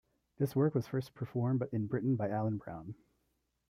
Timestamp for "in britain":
1.71-2.15